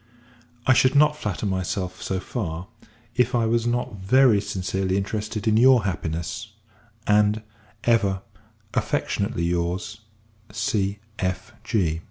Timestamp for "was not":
3.45-3.97